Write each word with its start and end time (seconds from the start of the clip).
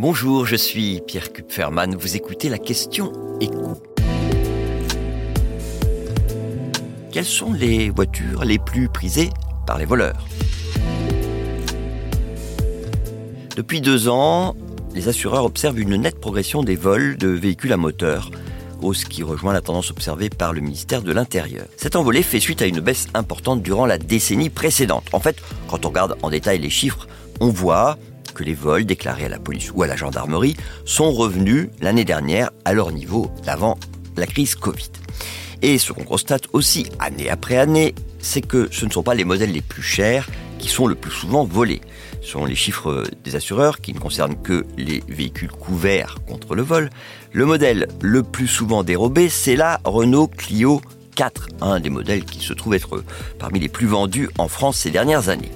Bonjour, 0.00 0.46
je 0.46 0.56
suis 0.56 1.02
Pierre 1.06 1.30
Kupferman. 1.30 1.94
Vous 1.94 2.16
écoutez 2.16 2.48
la 2.48 2.56
question 2.56 3.12
écho. 3.38 3.74
Quelles 7.12 7.26
sont 7.26 7.52
les 7.52 7.90
voitures 7.90 8.46
les 8.46 8.58
plus 8.58 8.88
prisées 8.88 9.28
par 9.66 9.76
les 9.76 9.84
voleurs? 9.84 10.26
Depuis 13.54 13.82
deux 13.82 14.08
ans, 14.08 14.56
les 14.94 15.08
assureurs 15.08 15.44
observent 15.44 15.78
une 15.78 15.96
nette 15.96 16.18
progression 16.18 16.62
des 16.62 16.76
vols 16.76 17.18
de 17.18 17.28
véhicules 17.28 17.74
à 17.74 17.76
moteur, 17.76 18.30
hausse 18.80 19.04
qui 19.04 19.22
rejoint 19.22 19.52
la 19.52 19.60
tendance 19.60 19.90
observée 19.90 20.30
par 20.30 20.54
le 20.54 20.62
ministère 20.62 21.02
de 21.02 21.12
l'Intérieur. 21.12 21.66
Cette 21.76 21.94
envolée 21.94 22.22
fait 22.22 22.40
suite 22.40 22.62
à 22.62 22.66
une 22.66 22.80
baisse 22.80 23.08
importante 23.12 23.62
durant 23.62 23.84
la 23.84 23.98
décennie 23.98 24.48
précédente. 24.48 25.08
En 25.12 25.20
fait, 25.20 25.36
quand 25.68 25.84
on 25.84 25.90
regarde 25.90 26.16
en 26.22 26.30
détail 26.30 26.58
les 26.58 26.70
chiffres, 26.70 27.06
on 27.40 27.50
voit 27.50 27.98
que 28.32 28.44
les 28.44 28.54
vols 28.54 28.84
déclarés 28.84 29.26
à 29.26 29.28
la 29.28 29.38
police 29.38 29.70
ou 29.74 29.82
à 29.82 29.86
la 29.86 29.96
gendarmerie 29.96 30.56
sont 30.84 31.12
revenus 31.12 31.68
l'année 31.80 32.04
dernière 32.04 32.50
à 32.64 32.72
leur 32.72 32.92
niveau 32.92 33.30
d'avant 33.44 33.78
la 34.16 34.26
crise 34.26 34.54
Covid. 34.54 34.90
Et 35.62 35.78
ce 35.78 35.92
qu'on 35.92 36.04
constate 36.04 36.44
aussi 36.52 36.86
année 36.98 37.28
après 37.28 37.56
année, 37.56 37.94
c'est 38.18 38.40
que 38.40 38.68
ce 38.70 38.86
ne 38.86 38.90
sont 38.90 39.02
pas 39.02 39.14
les 39.14 39.24
modèles 39.24 39.52
les 39.52 39.60
plus 39.62 39.82
chers 39.82 40.28
qui 40.58 40.68
sont 40.68 40.86
le 40.86 40.94
plus 40.94 41.10
souvent 41.10 41.44
volés. 41.44 41.80
Ce 42.22 42.32
sont 42.32 42.44
les 42.44 42.54
chiffres 42.54 43.04
des 43.24 43.36
assureurs 43.36 43.80
qui 43.80 43.94
ne 43.94 43.98
concernent 43.98 44.40
que 44.40 44.66
les 44.76 45.02
véhicules 45.08 45.50
couverts 45.50 46.16
contre 46.26 46.54
le 46.54 46.62
vol. 46.62 46.90
Le 47.32 47.46
modèle 47.46 47.88
le 48.00 48.22
plus 48.22 48.46
souvent 48.46 48.84
dérobé, 48.84 49.28
c'est 49.28 49.56
la 49.56 49.80
Renault 49.84 50.28
Clio 50.28 50.80
4, 51.16 51.48
un 51.62 51.80
des 51.80 51.90
modèles 51.90 52.24
qui 52.24 52.40
se 52.40 52.52
trouve 52.52 52.74
être 52.74 53.02
parmi 53.38 53.58
les 53.58 53.68
plus 53.68 53.86
vendus 53.86 54.28
en 54.38 54.48
France 54.48 54.78
ces 54.78 54.90
dernières 54.90 55.28
années. 55.28 55.50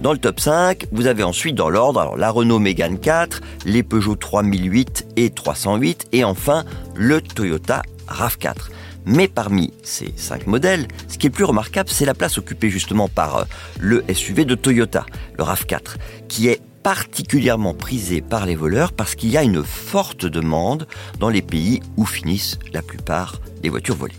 Dans 0.00 0.12
le 0.12 0.18
top 0.18 0.40
5, 0.40 0.86
vous 0.92 1.06
avez 1.06 1.22
ensuite 1.22 1.54
dans 1.54 1.70
l'ordre 1.70 2.16
la 2.16 2.30
Renault 2.30 2.58
Mégane 2.58 2.98
4, 2.98 3.40
les 3.66 3.82
Peugeot 3.82 4.16
3008 4.16 5.06
et 5.16 5.30
308 5.30 6.08
et 6.12 6.24
enfin 6.24 6.64
le 6.94 7.20
Toyota 7.20 7.82
RAV4. 8.08 8.70
Mais 9.06 9.28
parmi 9.28 9.72
ces 9.82 10.12
cinq 10.16 10.46
modèles, 10.46 10.88
ce 11.08 11.18
qui 11.18 11.26
est 11.26 11.30
plus 11.30 11.44
remarquable, 11.44 11.90
c'est 11.90 12.06
la 12.06 12.14
place 12.14 12.38
occupée 12.38 12.70
justement 12.70 13.08
par 13.08 13.36
euh, 13.36 13.44
le 13.78 14.02
SUV 14.12 14.44
de 14.44 14.54
Toyota, 14.54 15.04
le 15.38 15.44
RAV4, 15.44 15.96
qui 16.28 16.48
est 16.48 16.60
particulièrement 16.82 17.74
prisé 17.74 18.20
par 18.20 18.46
les 18.46 18.56
voleurs 18.56 18.92
parce 18.92 19.14
qu'il 19.14 19.30
y 19.30 19.38
a 19.38 19.42
une 19.42 19.64
forte 19.64 20.26
demande 20.26 20.86
dans 21.18 21.30
les 21.30 21.42
pays 21.42 21.80
où 21.96 22.04
finissent 22.04 22.58
la 22.72 22.82
plupart 22.82 23.40
des 23.62 23.70
voitures 23.70 23.96
volées. 23.96 24.14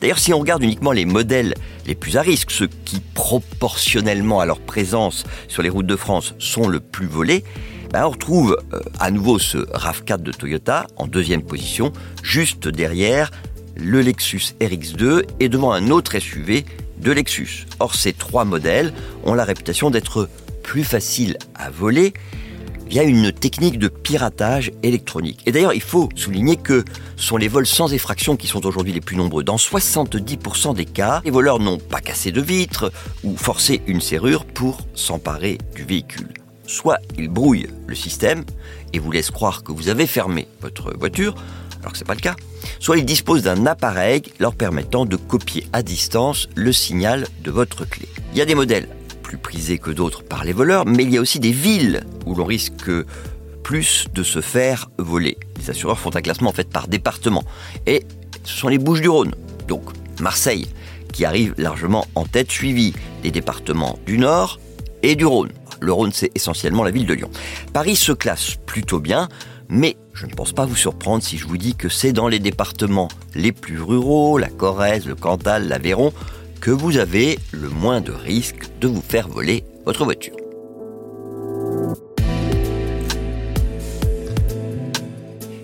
D'ailleurs, 0.00 0.18
si 0.18 0.32
on 0.32 0.38
regarde 0.38 0.62
uniquement 0.62 0.92
les 0.92 1.04
modèles 1.04 1.54
les 1.86 1.94
plus 1.94 2.16
à 2.16 2.22
risque, 2.22 2.50
ceux 2.50 2.68
qui 2.84 3.00
proportionnellement 3.14 4.40
à 4.40 4.46
leur 4.46 4.60
présence 4.60 5.24
sur 5.48 5.62
les 5.62 5.68
routes 5.68 5.86
de 5.86 5.96
France 5.96 6.34
sont 6.38 6.68
le 6.68 6.80
plus 6.80 7.06
volés, 7.06 7.44
ben 7.92 8.04
on 8.04 8.10
retrouve 8.10 8.58
euh, 8.72 8.80
à 9.00 9.10
nouveau 9.10 9.38
ce 9.38 9.58
RAV4 9.58 10.20
de 10.20 10.32
Toyota 10.32 10.86
en 10.96 11.06
deuxième 11.06 11.42
position, 11.42 11.92
juste 12.22 12.68
derrière 12.68 13.30
le 13.76 14.00
Lexus 14.02 14.54
RX2 14.60 15.22
et 15.40 15.48
devant 15.48 15.72
un 15.72 15.90
autre 15.90 16.18
SUV 16.18 16.64
de 16.98 17.12
Lexus. 17.12 17.66
Or, 17.78 17.94
ces 17.94 18.12
trois 18.12 18.44
modèles 18.44 18.92
ont 19.24 19.34
la 19.34 19.44
réputation 19.44 19.90
d'être 19.90 20.28
plus 20.62 20.84
faciles 20.84 21.38
à 21.54 21.70
voler 21.70 22.12
via 22.88 23.02
une 23.02 23.32
technique 23.32 23.78
de 23.78 23.88
piratage 23.88 24.72
électronique. 24.82 25.40
Et 25.46 25.52
d'ailleurs, 25.52 25.74
il 25.74 25.82
faut 25.82 26.08
souligner 26.14 26.56
que 26.56 26.84
ce 27.16 27.26
sont 27.26 27.36
les 27.36 27.48
vols 27.48 27.66
sans 27.66 27.92
effraction 27.92 28.36
qui 28.36 28.46
sont 28.46 28.64
aujourd'hui 28.66 28.92
les 28.92 29.00
plus 29.00 29.16
nombreux. 29.16 29.44
Dans 29.44 29.56
70% 29.56 30.74
des 30.74 30.84
cas, 30.84 31.20
les 31.24 31.30
voleurs 31.30 31.58
n'ont 31.58 31.78
pas 31.78 32.00
cassé 32.00 32.32
de 32.32 32.40
vitre 32.40 32.90
ou 33.24 33.36
forcé 33.36 33.82
une 33.86 34.00
serrure 34.00 34.44
pour 34.44 34.80
s'emparer 34.94 35.58
du 35.74 35.84
véhicule. 35.84 36.28
Soit 36.66 36.98
ils 37.16 37.28
brouillent 37.28 37.68
le 37.86 37.94
système 37.94 38.44
et 38.92 38.98
vous 38.98 39.10
laissent 39.10 39.30
croire 39.30 39.62
que 39.62 39.72
vous 39.72 39.88
avez 39.88 40.06
fermé 40.06 40.48
votre 40.60 40.96
voiture, 40.96 41.34
alors 41.80 41.92
que 41.92 41.98
ce 41.98 42.04
n'est 42.04 42.08
pas 42.08 42.14
le 42.14 42.20
cas. 42.20 42.36
Soit 42.80 42.98
ils 42.98 43.04
disposent 43.04 43.42
d'un 43.42 43.66
appareil 43.66 44.22
leur 44.38 44.54
permettant 44.54 45.06
de 45.06 45.16
copier 45.16 45.66
à 45.72 45.82
distance 45.82 46.48
le 46.54 46.72
signal 46.72 47.26
de 47.42 47.50
votre 47.50 47.88
clé. 47.88 48.08
Il 48.32 48.38
y 48.38 48.42
a 48.42 48.44
des 48.44 48.54
modèles 48.54 48.88
plus 49.28 49.36
prisés 49.36 49.78
que 49.78 49.90
d'autres 49.90 50.24
par 50.24 50.42
les 50.42 50.54
voleurs, 50.54 50.86
mais 50.86 51.02
il 51.02 51.10
y 51.10 51.18
a 51.18 51.20
aussi 51.20 51.38
des 51.38 51.52
villes 51.52 52.02
où 52.24 52.34
l'on 52.34 52.46
risque 52.46 52.90
plus 53.62 54.06
de 54.14 54.22
se 54.22 54.40
faire 54.40 54.88
voler. 54.96 55.36
Les 55.58 55.68
assureurs 55.68 55.98
font 55.98 56.16
un 56.16 56.22
classement 56.22 56.48
en 56.48 56.54
fait 56.54 56.70
par 56.70 56.88
département. 56.88 57.44
Et 57.86 58.04
ce 58.44 58.56
sont 58.56 58.68
les 58.68 58.78
Bouches 58.78 59.02
du 59.02 59.10
Rhône, 59.10 59.34
donc 59.68 59.82
Marseille, 60.18 60.66
qui 61.12 61.26
arrive 61.26 61.52
largement 61.58 62.06
en 62.14 62.24
tête, 62.24 62.50
suivi 62.50 62.94
des 63.22 63.30
départements 63.30 63.98
du 64.06 64.16
Nord 64.16 64.58
et 65.02 65.14
du 65.14 65.26
Rhône. 65.26 65.50
Le 65.78 65.92
Rhône, 65.92 66.12
c'est 66.14 66.34
essentiellement 66.34 66.82
la 66.82 66.90
ville 66.90 67.06
de 67.06 67.12
Lyon. 67.12 67.30
Paris 67.74 67.96
se 67.96 68.12
classe 68.12 68.54
plutôt 68.64 68.98
bien, 68.98 69.28
mais 69.68 69.98
je 70.14 70.24
ne 70.24 70.32
pense 70.32 70.54
pas 70.54 70.64
vous 70.64 70.74
surprendre 70.74 71.22
si 71.22 71.36
je 71.36 71.46
vous 71.46 71.58
dis 71.58 71.74
que 71.74 71.90
c'est 71.90 72.12
dans 72.12 72.28
les 72.28 72.38
départements 72.38 73.08
les 73.34 73.52
plus 73.52 73.82
ruraux, 73.82 74.38
la 74.38 74.48
Corrèze, 74.48 75.04
le 75.04 75.14
Cantal, 75.14 75.68
l'Aveyron, 75.68 76.14
que 76.60 76.70
vous 76.70 76.96
avez 76.96 77.38
le 77.52 77.68
moins 77.68 78.00
de 78.00 78.12
risques 78.12 78.68
de 78.80 78.88
vous 78.88 79.02
faire 79.02 79.28
voler 79.28 79.64
votre 79.84 80.04
voiture. 80.04 80.36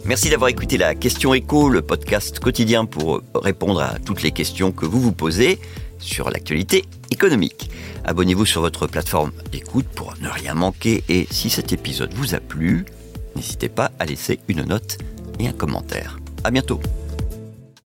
Merci 0.05 0.28
d'avoir 0.28 0.50
écouté 0.50 0.77
la 0.77 0.94
question 0.94 1.32
écho, 1.32 1.71
le 1.71 1.81
podcast 1.81 2.38
quotidien 2.38 2.84
pour 2.84 3.22
répondre 3.34 3.81
à 3.81 3.99
toutes 3.99 4.22
les 4.22 4.32
questions 4.32 4.71
que 4.71 4.84
vous 4.84 5.00
vous 5.00 5.12
posez 5.12 5.59
sur 5.99 6.31
l'actualité 6.31 6.84
économique. 7.11 7.71
Abonnez-vous 8.05 8.44
sur 8.44 8.61
votre 8.61 8.87
plateforme 8.87 9.32
d'écoute 9.50 9.87
pour 9.94 10.15
ne 10.21 10.28
rien 10.28 10.53
manquer 10.55 11.03
et 11.09 11.26
si 11.31 11.49
cet 11.49 11.72
épisode 11.72 12.12
vous 12.12 12.34
a 12.34 12.41
plu, 12.41 12.84
n'hésitez 13.34 13.71
pas 13.71 13.93
à 13.99 14.05
laisser 14.05 14.41
une 14.49 14.65
note 14.65 14.99
et 15.38 15.49
un 15.49 15.53
commentaire. 15.53 16.19
À 16.44 16.50
bientôt. 16.50 16.81